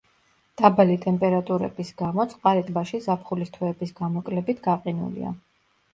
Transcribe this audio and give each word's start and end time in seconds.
დაბალი 0.61 0.95
ტემპერატურების 1.03 1.91
გამო 2.01 2.25
წყალი 2.33 2.65
ტბაში 2.71 3.03
ზაფხულის 3.09 3.53
თვეების 3.59 3.95
გამოკლებით 4.03 4.65
გაყინულია. 4.69 5.35